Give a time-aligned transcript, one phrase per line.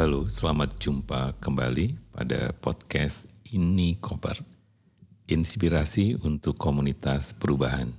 [0.00, 4.40] Halo, selamat jumpa kembali pada podcast Ini Koper.
[5.28, 7.92] Inspirasi untuk komunitas perubahan.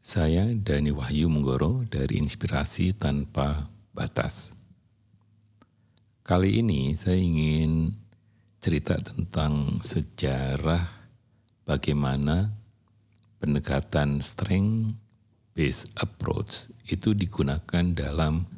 [0.00, 4.56] Saya Dani Wahyu Menggoro dari Inspirasi Tanpa Batas.
[6.24, 7.92] Kali ini saya ingin
[8.56, 10.88] cerita tentang sejarah
[11.68, 12.56] bagaimana
[13.36, 14.96] pendekatan strength
[15.52, 18.48] based approach itu digunakan dalam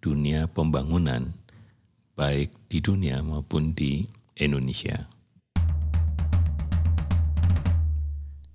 [0.00, 1.41] dunia pembangunan
[2.12, 4.04] baik di dunia maupun di
[4.36, 5.08] Indonesia.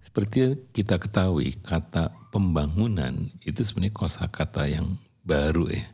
[0.01, 5.85] Seperti kita ketahui, kata pembangunan itu sebenarnya kosakata yang baru ya.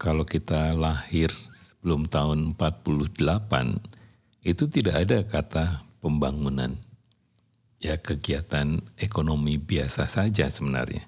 [0.00, 5.64] Kalau kita lahir sebelum tahun 48, itu tidak ada kata
[6.00, 6.76] pembangunan.
[7.76, 11.04] Ya kegiatan ekonomi biasa saja sebenarnya.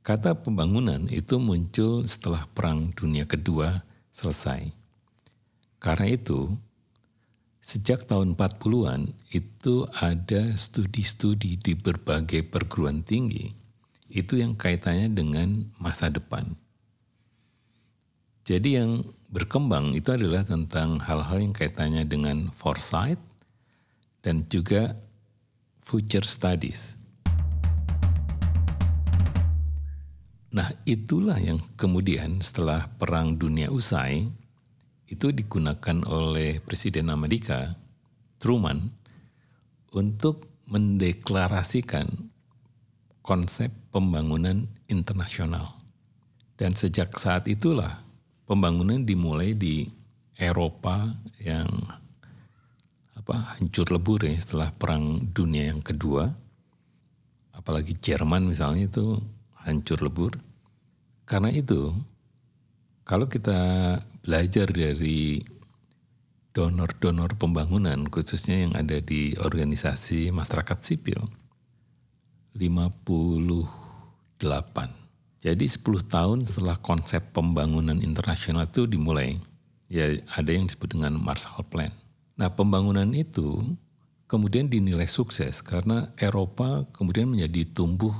[0.00, 4.70] Kata pembangunan itu muncul setelah Perang Dunia Kedua selesai.
[5.82, 6.54] Karena itu,
[7.62, 13.54] Sejak tahun 40-an itu ada studi-studi di berbagai perguruan tinggi
[14.10, 16.58] itu yang kaitannya dengan masa depan.
[18.42, 23.22] Jadi yang berkembang itu adalah tentang hal-hal yang kaitannya dengan foresight
[24.26, 24.98] dan juga
[25.78, 26.98] future studies.
[30.52, 34.28] Nah itulah yang kemudian setelah Perang Dunia usai,
[35.08, 37.72] itu digunakan oleh Presiden Amerika
[38.36, 38.84] Truman
[39.96, 42.08] untuk mendeklarasikan
[43.24, 45.76] konsep pembangunan internasional.
[46.56, 48.04] Dan sejak saat itulah
[48.44, 49.88] pembangunan dimulai di
[50.36, 51.68] Eropa yang
[53.16, 56.26] apa hancur lebur ya setelah perang dunia yang kedua
[57.54, 59.22] apalagi Jerman misalnya itu
[59.64, 60.38] hancur lebur
[61.24, 61.94] karena itu
[63.02, 65.42] kalau kita belajar dari
[66.52, 71.18] donor-donor pembangunan khususnya yang ada di organisasi masyarakat sipil
[72.52, 74.38] 58.
[75.42, 79.40] Jadi 10 tahun setelah konsep pembangunan internasional itu dimulai,
[79.90, 81.90] ya ada yang disebut dengan Marshall Plan.
[82.38, 83.64] Nah pembangunan itu
[84.30, 88.14] kemudian dinilai sukses karena Eropa kemudian menjadi tumbuh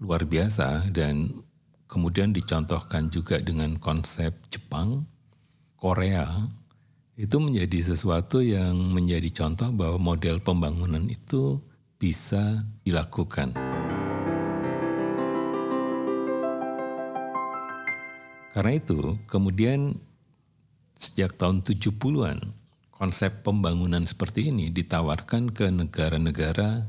[0.00, 1.28] luar biasa dan
[1.84, 5.04] kemudian dicontohkan juga dengan konsep Jepang,
[5.76, 6.48] Korea,
[7.20, 11.60] itu menjadi sesuatu yang menjadi contoh bahwa model pembangunan itu
[12.00, 13.52] bisa dilakukan.
[18.50, 20.00] Karena itu, kemudian
[20.96, 22.56] sejak tahun 70-an,
[22.88, 26.88] konsep pembangunan seperti ini ditawarkan ke negara-negara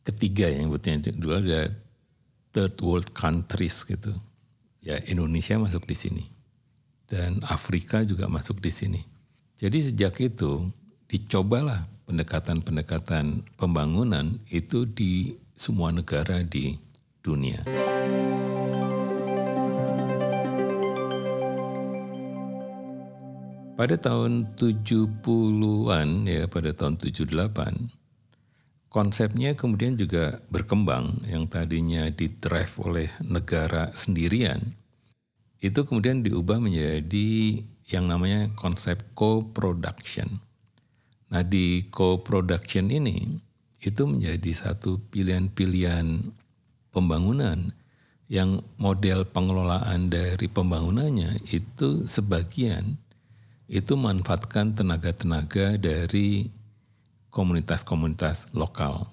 [0.00, 1.85] ketiga yang sebutnya dulu ada
[2.56, 4.16] third world countries gitu.
[4.80, 6.24] Ya Indonesia masuk di sini.
[7.04, 9.04] Dan Afrika juga masuk di sini.
[9.60, 10.72] Jadi sejak itu
[11.04, 16.80] dicobalah pendekatan-pendekatan pembangunan itu di semua negara di
[17.20, 17.60] dunia.
[23.76, 28.05] Pada tahun 70-an ya pada tahun 78
[28.96, 34.72] konsepnya kemudian juga berkembang yang tadinya didrive oleh negara sendirian
[35.60, 37.60] itu kemudian diubah menjadi
[37.92, 40.40] yang namanya konsep co-production.
[41.28, 43.36] Nah di co-production ini
[43.84, 46.32] itu menjadi satu pilihan-pilihan
[46.88, 47.76] pembangunan
[48.32, 52.96] yang model pengelolaan dari pembangunannya itu sebagian
[53.68, 56.48] itu manfaatkan tenaga-tenaga dari
[57.36, 59.12] komunitas-komunitas lokal.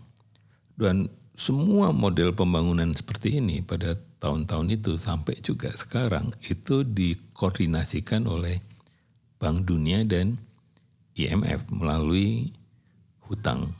[0.79, 8.63] Dan semua model pembangunan seperti ini pada tahun-tahun itu sampai juga sekarang itu dikoordinasikan oleh
[9.35, 10.39] Bank Dunia dan
[11.19, 12.55] IMF melalui
[13.27, 13.75] hutang.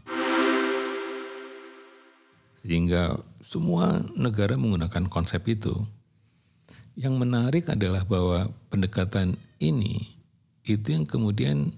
[2.60, 5.88] Sehingga semua negara menggunakan konsep itu.
[7.00, 10.20] Yang menarik adalah bahwa pendekatan ini
[10.68, 11.76] itu yang kemudian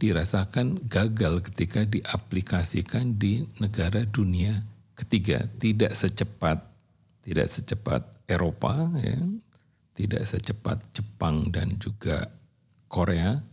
[0.00, 4.64] dirasakan gagal ketika diaplikasikan di negara dunia
[4.96, 6.64] ketiga tidak secepat
[7.20, 9.20] tidak secepat Eropa ya
[9.92, 12.32] tidak secepat Jepang dan juga
[12.88, 13.44] Korea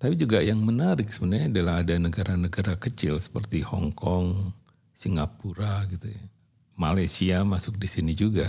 [0.00, 4.48] tapi juga yang menarik sebenarnya adalah ada negara-negara kecil seperti Hong Kong,
[4.96, 6.24] Singapura gitu ya.
[6.72, 8.48] Malaysia masuk di sini juga.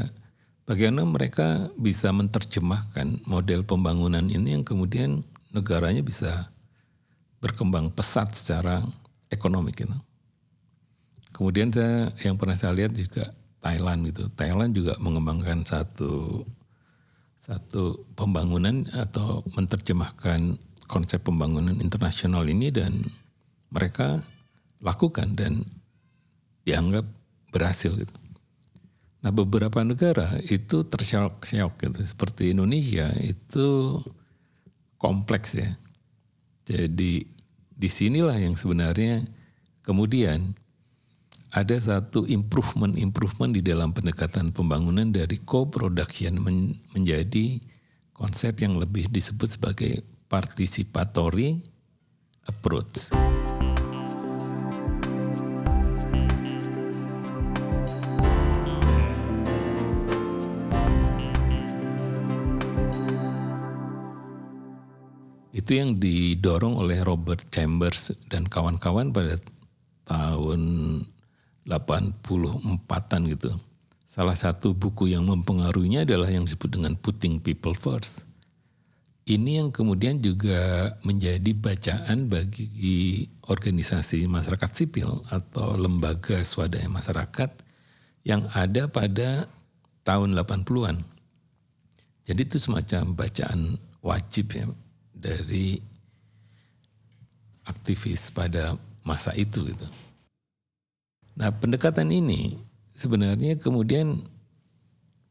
[0.63, 6.47] Bagaimana mereka bisa menerjemahkan model pembangunan ini yang kemudian negaranya bisa
[7.41, 8.85] berkembang pesat secara
[9.33, 9.91] ekonomi gitu.
[11.33, 14.29] Kemudian saya yang pernah saya lihat juga Thailand gitu.
[14.37, 16.45] Thailand juga mengembangkan satu
[17.41, 23.01] satu pembangunan atau menerjemahkan konsep pembangunan internasional ini dan
[23.73, 24.21] mereka
[24.85, 25.65] lakukan dan
[26.61, 27.09] dianggap
[27.49, 28.13] berhasil gitu.
[29.21, 31.99] Nah beberapa negara itu tersyok-syok gitu.
[32.05, 33.97] Seperti Indonesia itu
[35.01, 35.73] kompleks ya.
[36.65, 37.25] Jadi
[37.71, 39.25] di sinilah yang sebenarnya
[39.81, 40.53] kemudian
[41.51, 47.59] ada satu improvement-improvement di dalam pendekatan pembangunan dari co-production men menjadi
[48.15, 51.59] konsep yang lebih disebut sebagai participatory
[52.47, 53.11] approach.
[65.61, 69.37] Itu yang didorong oleh Robert Chambers dan kawan-kawan pada
[70.09, 70.61] tahun
[71.69, 73.53] 84-an gitu.
[74.09, 78.31] Salah satu buku yang mempengaruhinya adalah yang disebut dengan Putting People First
[79.29, 87.49] ini yang kemudian juga menjadi bacaan bagi organisasi masyarakat sipil atau lembaga swadaya masyarakat
[88.25, 89.45] yang ada pada
[90.01, 90.97] tahun 80-an.
[92.25, 94.65] Jadi itu semacam bacaan wajib ya
[95.21, 95.77] dari
[97.69, 98.73] aktivis pada
[99.05, 99.87] masa itu gitu.
[101.37, 102.57] Nah, pendekatan ini
[102.97, 104.19] sebenarnya kemudian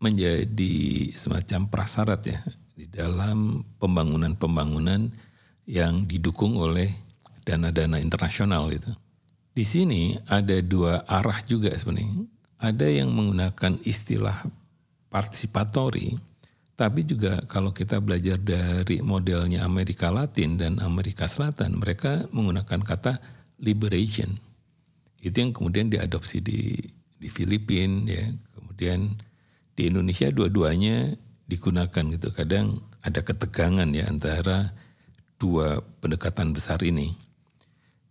[0.01, 2.41] menjadi semacam prasyarat ya
[2.73, 5.13] di dalam pembangunan-pembangunan
[5.69, 6.89] yang didukung oleh
[7.45, 8.89] dana-dana internasional itu.
[9.53, 12.25] Di sini ada dua arah juga sebenarnya.
[12.61, 14.49] Ada yang menggunakan istilah
[15.13, 16.17] partisipatori,
[16.81, 23.21] tapi juga kalau kita belajar dari modelnya Amerika Latin dan Amerika Selatan, mereka menggunakan kata
[23.61, 24.41] liberation.
[25.21, 26.73] Itu yang kemudian diadopsi di
[27.21, 28.25] di Filipina ya.
[28.57, 29.13] Kemudian
[29.77, 31.13] di Indonesia dua-duanya
[31.45, 32.33] digunakan gitu.
[32.33, 34.73] Kadang ada ketegangan ya antara
[35.37, 37.13] dua pendekatan besar ini.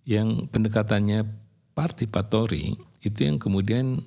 [0.06, 1.26] Yang pendekatannya
[1.74, 4.06] partisipatori itu yang kemudian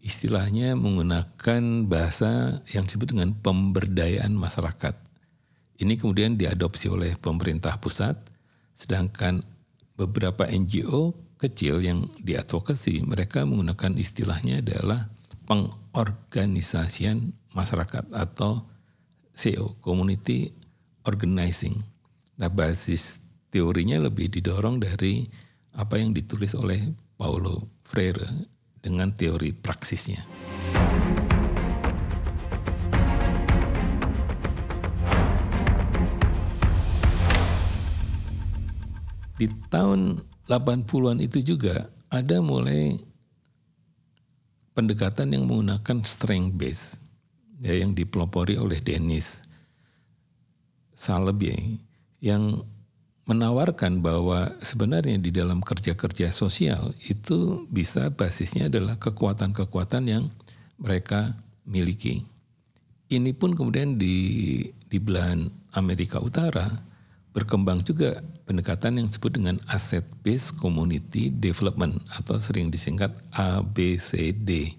[0.00, 4.96] istilahnya menggunakan bahasa yang disebut dengan pemberdayaan masyarakat.
[5.80, 8.16] Ini kemudian diadopsi oleh pemerintah pusat,
[8.72, 9.44] sedangkan
[9.96, 15.08] beberapa NGO kecil yang diadvokasi, mereka menggunakan istilahnya adalah
[15.48, 18.68] pengorganisasian masyarakat atau
[19.32, 20.52] CO, Community
[21.08, 21.80] Organizing.
[22.36, 25.24] Nah basis teorinya lebih didorong dari
[25.76, 30.24] apa yang ditulis oleh Paulo Freire dengan teori praksisnya.
[39.40, 43.00] Di tahun 80-an itu juga ada mulai
[44.76, 46.84] pendekatan yang menggunakan strength base
[47.60, 49.44] ya yang dipelopori oleh Dennis
[50.96, 51.80] Salebye
[52.20, 52.64] yang
[53.30, 60.24] menawarkan bahwa sebenarnya di dalam kerja-kerja sosial itu bisa basisnya adalah kekuatan-kekuatan yang
[60.82, 62.26] mereka miliki.
[63.06, 64.58] Ini pun kemudian di
[64.90, 65.46] di belahan
[65.78, 66.66] Amerika Utara
[67.30, 68.18] berkembang juga
[68.50, 74.74] pendekatan yang disebut dengan Asset Based Community Development atau sering disingkat ABCD.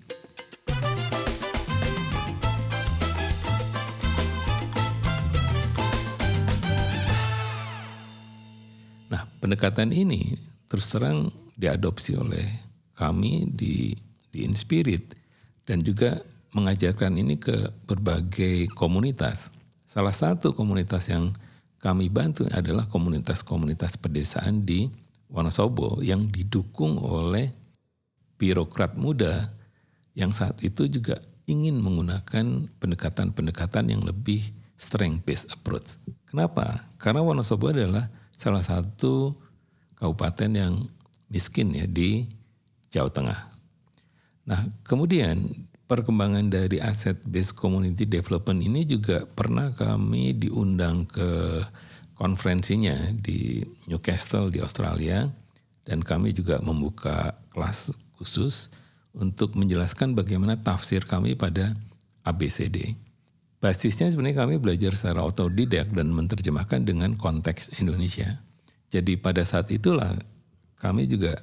[9.42, 10.38] Pendekatan ini
[10.70, 12.46] terus terang diadopsi oleh
[12.94, 13.92] kami di
[14.32, 15.18] di Inspirit
[15.68, 16.24] dan juga
[16.56, 19.52] mengajarkan ini ke berbagai komunitas.
[19.84, 21.36] Salah satu komunitas yang
[21.82, 24.88] kami bantu adalah komunitas-komunitas pedesaan di
[25.32, 27.52] Wonosobo yang didukung oleh
[28.36, 29.52] birokrat muda
[30.12, 34.44] yang saat itu juga ingin menggunakan pendekatan-pendekatan yang lebih
[34.76, 36.00] strength-based approach.
[36.28, 36.88] Kenapa?
[37.00, 39.38] Karena Wonosobo adalah salah satu
[40.02, 40.74] kabupaten yang
[41.30, 42.26] miskin ya di
[42.90, 43.40] Jawa Tengah.
[44.50, 45.46] Nah, kemudian
[45.86, 51.62] perkembangan dari aset based community development ini juga pernah kami diundang ke
[52.18, 55.30] konferensinya di Newcastle di Australia
[55.86, 58.74] dan kami juga membuka kelas khusus
[59.14, 61.78] untuk menjelaskan bagaimana tafsir kami pada
[62.26, 62.98] ABCD.
[63.62, 68.41] Basisnya sebenarnya kami belajar secara otodidak dan menerjemahkan dengan konteks Indonesia.
[68.89, 70.18] Jadi pada saat itulah
[70.82, 71.38] kami juga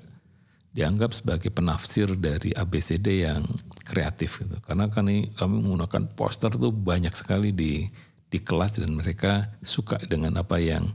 [0.74, 3.46] dianggap sebagai penafsir dari ABCD yang
[3.86, 4.58] kreatif gitu.
[4.66, 7.86] Karena kami kami menggunakan poster tuh banyak sekali di
[8.28, 10.90] di kelas dan mereka suka dengan apa yang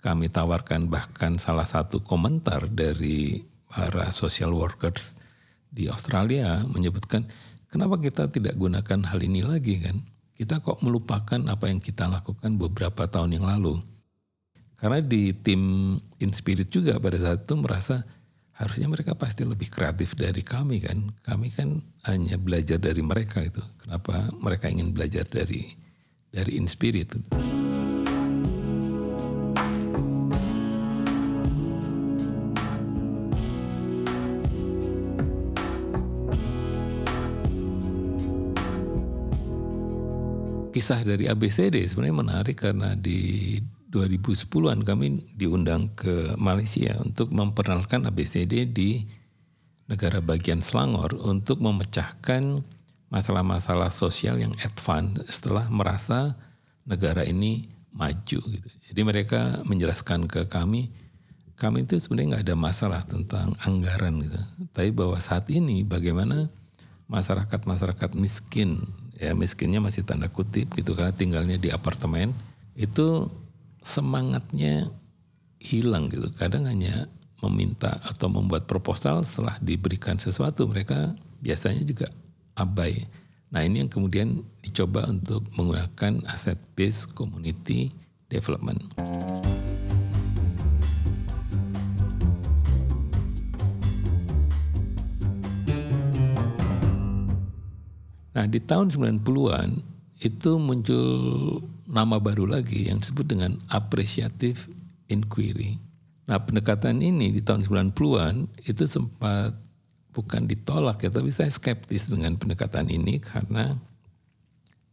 [0.00, 5.16] kami tawarkan bahkan salah satu komentar dari para social workers
[5.68, 7.28] di Australia menyebutkan
[7.70, 12.58] kenapa kita tidak gunakan hal ini lagi kan kita kok melupakan apa yang kita lakukan
[12.58, 13.78] beberapa tahun yang lalu.
[14.74, 18.02] Karena di tim Inspirit juga pada saat itu merasa
[18.54, 20.98] harusnya mereka pasti lebih kreatif dari kami kan.
[21.22, 21.78] Kami kan
[22.10, 23.62] hanya belajar dari mereka itu.
[23.78, 25.74] Kenapa mereka ingin belajar dari
[26.34, 27.14] dari Inspirit?
[40.84, 43.56] Kisah dari ABCD sebenarnya menarik karena di
[43.88, 49.00] 2010-an kami diundang ke Malaysia untuk memperkenalkan ABCD di
[49.88, 52.60] negara bagian Selangor untuk memecahkan
[53.08, 56.36] masalah-masalah sosial yang advance setelah merasa
[56.84, 57.64] negara ini
[57.96, 58.68] maju gitu.
[58.84, 60.92] Jadi mereka menjelaskan ke kami,
[61.56, 64.36] kami itu sebenarnya nggak ada masalah tentang anggaran gitu.
[64.76, 66.52] Tapi bahwa saat ini bagaimana
[67.08, 68.84] masyarakat-masyarakat miskin
[69.18, 72.34] ya miskinnya masih tanda kutip gitu karena tinggalnya di apartemen
[72.74, 73.30] itu
[73.84, 74.90] semangatnya
[75.62, 77.06] hilang gitu kadang hanya
[77.40, 82.10] meminta atau membuat proposal setelah diberikan sesuatu mereka biasanya juga
[82.58, 83.06] abai
[83.54, 87.94] nah ini yang kemudian dicoba untuk menggunakan aset based community
[88.34, 88.82] development.
[98.44, 99.80] Nah di tahun 90-an
[100.20, 101.08] itu muncul
[101.88, 104.68] nama baru lagi yang disebut dengan appreciative
[105.08, 105.80] inquiry.
[106.28, 109.56] Nah pendekatan ini di tahun 90-an itu sempat
[110.12, 113.80] bukan ditolak ya, tapi saya skeptis dengan pendekatan ini karena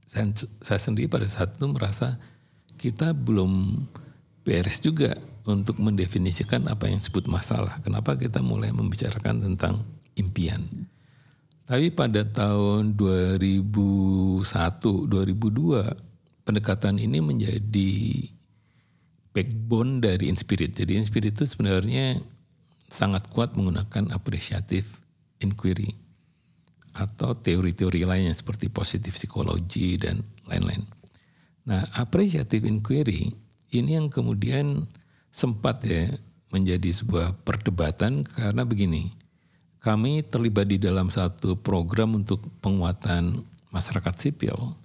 [0.08, 0.32] saya,
[0.64, 2.16] saya sendiri pada saat itu merasa
[2.80, 3.84] kita belum
[4.48, 7.84] beres juga untuk mendefinisikan apa yang disebut masalah.
[7.84, 9.84] Kenapa kita mulai membicarakan tentang
[10.16, 10.64] impian.
[11.66, 17.94] Tapi pada tahun 2001, 2002 pendekatan ini menjadi
[19.32, 20.76] backbone dari Inspirit.
[20.76, 22.20] Jadi Inspirit itu sebenarnya
[22.92, 25.00] sangat kuat menggunakan appreciative
[25.40, 25.96] inquiry
[26.92, 30.84] atau teori-teori lainnya seperti positif psikologi dan lain-lain.
[31.64, 33.32] Nah, appreciative inquiry
[33.72, 34.92] ini yang kemudian
[35.32, 36.12] sempat ya
[36.52, 39.16] menjadi sebuah perdebatan karena begini
[39.82, 43.42] kami terlibat di dalam satu program untuk penguatan
[43.74, 44.78] masyarakat sipil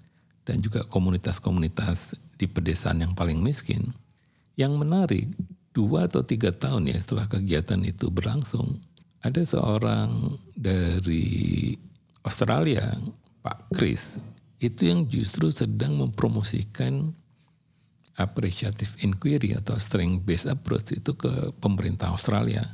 [0.49, 3.93] dan juga komunitas-komunitas di pedesaan yang paling miskin.
[4.57, 5.27] Yang menarik,
[5.77, 8.81] dua atau tiga tahun ya setelah kegiatan itu berlangsung,
[9.21, 11.77] ada seorang dari
[12.25, 12.97] Australia,
[13.45, 14.17] Pak Chris,
[14.65, 17.13] itu yang justru sedang mempromosikan
[18.17, 22.65] appreciative inquiry atau strength based approach itu ke pemerintah Australia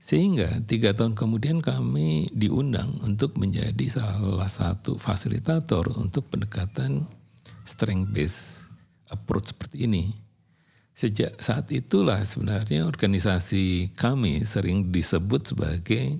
[0.00, 7.04] sehingga tiga tahun kemudian kami diundang untuk menjadi salah satu fasilitator untuk pendekatan
[7.68, 8.72] strength based
[9.12, 10.16] approach seperti ini.
[10.96, 16.16] Sejak saat itulah sebenarnya organisasi kami sering disebut sebagai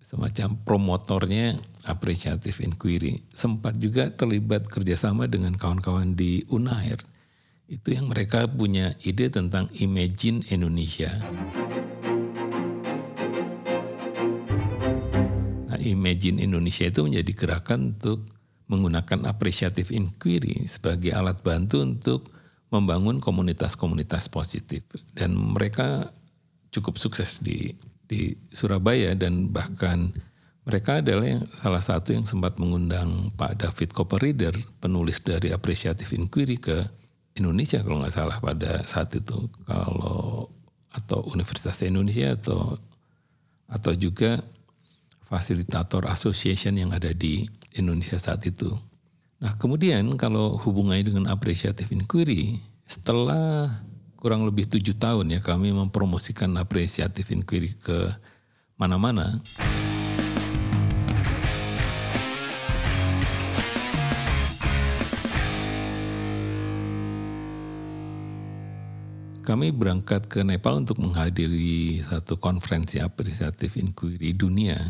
[0.00, 3.20] semacam promotornya appreciative inquiry.
[3.36, 7.04] Sempat juga terlibat kerjasama dengan kawan-kawan di Unair.
[7.68, 11.20] Itu yang mereka punya ide tentang Imagine Indonesia.
[15.84, 18.24] Imagine Indonesia itu menjadi gerakan untuk
[18.72, 22.32] menggunakan appreciative inquiry sebagai alat bantu untuk
[22.72, 24.82] membangun komunitas-komunitas positif.
[25.12, 26.10] Dan mereka
[26.72, 30.12] cukup sukses di di Surabaya dan bahkan
[30.64, 36.56] mereka adalah yang, salah satu yang sempat mengundang Pak David Copperreader, penulis dari Appreciative Inquiry
[36.56, 36.88] ke
[37.36, 39.44] Indonesia kalau nggak salah pada saat itu.
[39.68, 40.48] Kalau
[40.94, 42.80] atau Universitas Indonesia atau
[43.68, 44.40] atau juga
[45.34, 47.42] fasilitator association yang ada di
[47.74, 48.70] Indonesia saat itu.
[49.42, 52.54] Nah kemudian kalau hubungannya dengan appreciative inquiry,
[52.86, 53.82] setelah
[54.14, 58.14] kurang lebih tujuh tahun ya kami mempromosikan appreciative inquiry ke
[58.78, 59.42] mana-mana.
[69.44, 74.88] kami berangkat ke Nepal untuk menghadiri satu konferensi apresiatif inquiry dunia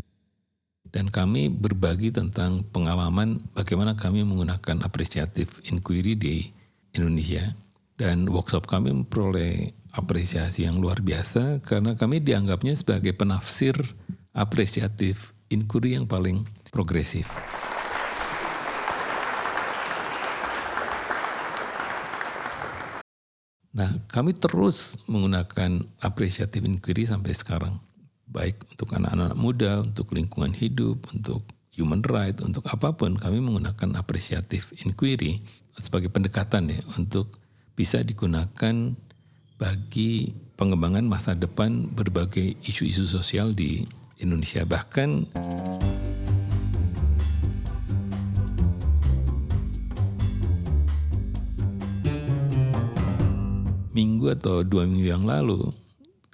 [0.95, 6.47] dan kami berbagi tentang pengalaman bagaimana kami menggunakan apresiatif inquiry di
[6.95, 7.51] Indonesia
[7.99, 13.75] dan workshop kami memperoleh apresiasi yang luar biasa karena kami dianggapnya sebagai penafsir
[14.31, 17.27] apresiatif inquiry yang paling progresif.
[23.75, 27.75] Nah, kami terus menggunakan apresiatif inquiry sampai sekarang
[28.29, 33.99] baik untuk anak-anak muda, untuk lingkungan hidup, untuk human right, untuk apa pun kami menggunakan
[33.99, 35.43] appreciative inquiry
[35.75, 37.35] sebagai pendekatan ya untuk
[37.75, 38.95] bisa digunakan
[39.59, 43.83] bagi pengembangan masa depan berbagai isu-isu sosial di
[44.19, 44.63] Indonesia.
[44.63, 45.09] Bahkan
[53.95, 55.71] minggu atau dua minggu yang lalu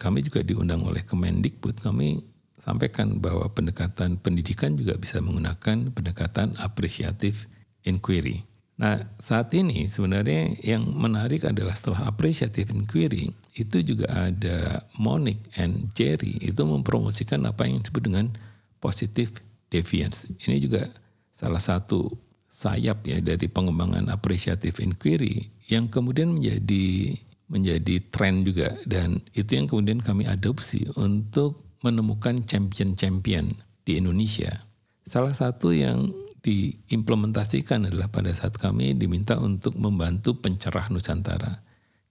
[0.02, 1.78] kami juga diundang oleh Kemendikbud.
[1.78, 2.18] Kami
[2.58, 7.46] sampaikan bahwa pendekatan pendidikan juga bisa menggunakan pendekatan appreciative
[7.86, 8.42] inquiry.
[8.82, 15.94] Nah, saat ini sebenarnya yang menarik adalah setelah appreciative inquiry, itu juga ada Monique and
[15.94, 18.34] Jerry itu mempromosikan apa yang disebut dengan
[18.82, 19.38] positive
[19.70, 20.26] deviance.
[20.50, 20.90] Ini juga
[21.30, 22.10] salah satu
[22.50, 27.16] sayap ya dari pengembangan appreciative inquiry yang kemudian menjadi
[27.52, 33.52] menjadi tren juga dan itu yang kemudian kami adopsi untuk menemukan champion-champion
[33.84, 34.64] di Indonesia.
[35.04, 36.08] Salah satu yang
[36.42, 41.62] diimplementasikan adalah pada saat kami diminta untuk membantu pencerah Nusantara.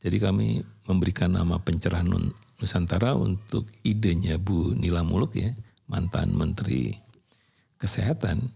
[0.01, 2.05] Jadi kami memberikan nama pencerah
[2.61, 5.51] Nusantara untuk idenya Bu Nila Muluk ya,
[5.89, 6.95] mantan Menteri
[7.81, 8.53] Kesehatan,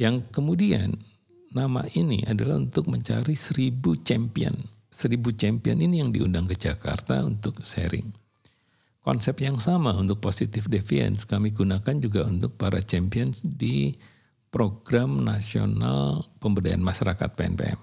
[0.00, 0.96] yang kemudian
[1.52, 4.71] nama ini adalah untuk mencari seribu champion.
[4.92, 8.12] Seribu champion ini yang diundang ke Jakarta untuk sharing.
[9.00, 13.96] Konsep yang sama untuk positive deviance kami gunakan juga untuk para champion di
[14.52, 17.80] program nasional pemberdayaan masyarakat PNPM.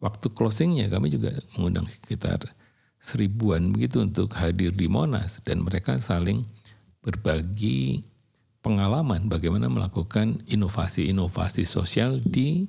[0.00, 2.56] Waktu closingnya kami juga mengundang sekitar
[2.96, 6.48] seribuan begitu untuk hadir di Monas dan mereka saling
[7.04, 8.08] berbagi
[8.64, 12.66] pengalaman bagaimana melakukan inovasi-inovasi sosial di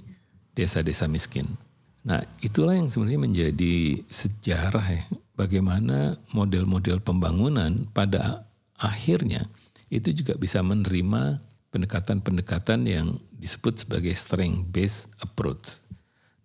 [0.53, 1.68] desa-desa miskin.
[1.99, 3.75] Nah, itulah yang sebenarnya menjadi
[4.07, 5.03] sejarah ya
[5.35, 8.47] bagaimana model-model pembangunan pada
[8.79, 9.47] akhirnya
[9.91, 15.83] itu juga bisa menerima pendekatan-pendekatan yang disebut sebagai strength based approach.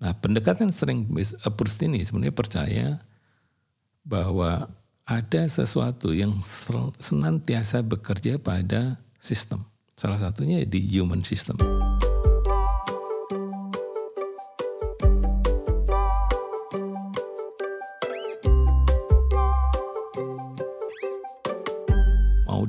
[0.03, 2.89] Nah, pendekatan strength based approach ini sebenarnya percaya
[4.05, 4.69] bahwa
[5.05, 6.33] ada sesuatu yang
[7.01, 9.65] senantiasa bekerja pada sistem.
[9.97, 11.61] Salah satunya di human system.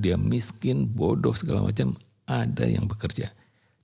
[0.06, 1.98] Dia miskin, bodoh segala macam,
[2.30, 3.34] ada yang bekerja.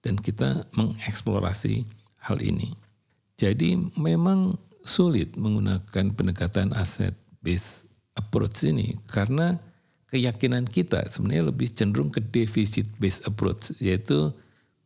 [0.05, 1.85] Dan kita mengeksplorasi
[2.29, 2.77] hal ini.
[3.41, 4.53] Jadi memang
[4.85, 9.57] sulit menggunakan pendekatan aset based approach ini karena
[10.13, 14.29] keyakinan kita sebenarnya lebih cenderung ke deficit based approach yaitu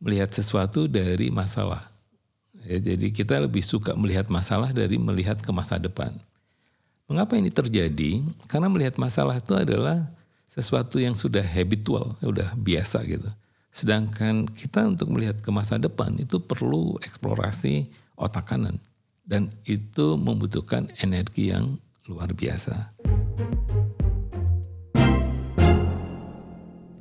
[0.00, 1.84] melihat sesuatu dari masalah.
[2.64, 6.12] Ya, jadi kita lebih suka melihat masalah dari melihat ke masa depan.
[7.06, 8.24] Mengapa ini terjadi?
[8.50, 10.10] Karena melihat masalah itu adalah
[10.46, 13.28] sesuatu yang sudah habitual, sudah biasa gitu.
[13.74, 18.80] Sedangkan kita untuk melihat ke masa depan itu perlu eksplorasi otak kanan
[19.26, 21.76] dan itu membutuhkan energi yang
[22.08, 22.94] luar biasa.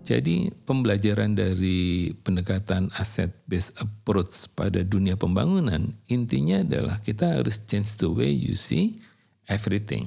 [0.05, 7.97] Jadi pembelajaran dari pendekatan asset based approach pada dunia pembangunan intinya adalah kita harus change
[7.97, 9.01] the way you see
[9.49, 10.05] everything.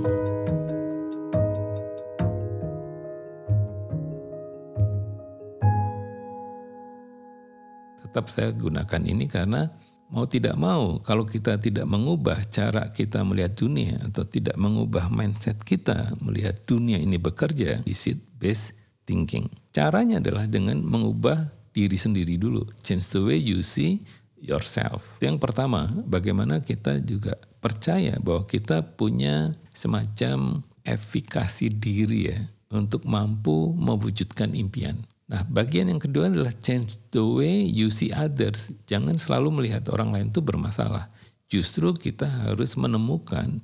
[8.19, 9.71] Tetap saya gunakan ini karena
[10.11, 15.63] mau tidak mau kalau kita tidak mengubah cara kita melihat dunia atau tidak mengubah mindset
[15.63, 18.75] kita melihat dunia ini bekerja di seat based
[19.07, 19.47] thinking.
[19.71, 24.03] Caranya adalah dengan mengubah diri sendiri dulu, change the way you see
[24.43, 25.07] yourself.
[25.23, 32.43] Yang pertama, bagaimana kita juga percaya bahwa kita punya semacam efikasi diri ya
[32.75, 35.07] untuk mampu mewujudkan impian.
[35.29, 38.73] Nah, bagian yang kedua adalah change the way you see others.
[38.89, 41.13] Jangan selalu melihat orang lain itu bermasalah.
[41.53, 43.61] Justru kita harus menemukan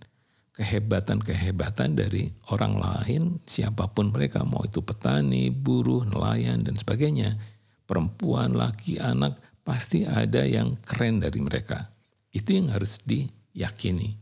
[0.55, 7.41] kehebatan-kehebatan dari orang lain, siapa pun mereka, mau itu petani, buruh, nelayan, dan sebagainya.
[7.89, 11.97] Perempuan, laki, anak, pasti ada yang keren dari mereka.
[12.29, 14.21] Itu yang harus diyakini.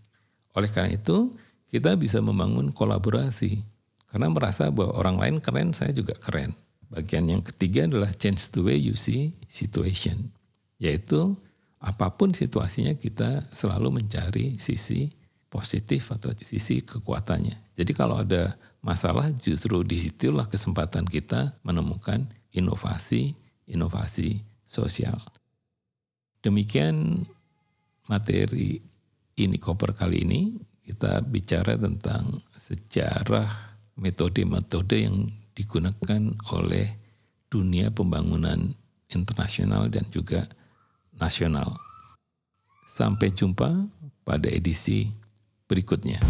[0.54, 1.34] Oleh karena itu,
[1.68, 3.66] kita bisa membangun kolaborasi.
[4.08, 6.54] Karena merasa bahwa orang lain keren, saya juga keren
[6.92, 10.28] Bagian yang ketiga adalah change the way you see situation.
[10.76, 11.40] Yaitu
[11.80, 15.08] apa pun situasinya kita selalu mencari sisi
[15.48, 17.72] positif atau sisi kekuatannya.
[17.72, 25.16] Jadi kalau ada masalah justru di situlah kesempatan kita menemukan inovasi-inovasi sosial.
[26.44, 27.24] Demikian
[28.04, 28.84] materi
[29.40, 30.40] ini koper kali ini.
[30.82, 36.86] Kita bicara tentang sejarah metode-metode yang digunakan oleh
[37.52, 38.72] dunia pembangunan
[39.12, 40.48] internasional dan juga
[41.16, 41.76] nasional.
[42.88, 43.88] Sampai jumpa
[44.24, 45.08] pada edisi
[45.68, 46.20] berikutnya.